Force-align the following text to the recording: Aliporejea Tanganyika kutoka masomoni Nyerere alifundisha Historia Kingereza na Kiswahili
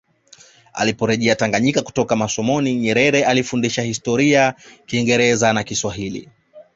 Aliporejea 0.73 1.35
Tanganyika 1.35 1.81
kutoka 1.81 2.15
masomoni 2.15 2.75
Nyerere 2.75 3.25
alifundisha 3.25 3.81
Historia 3.81 4.53
Kingereza 4.85 5.53
na 5.53 5.63
Kiswahili 5.63 6.29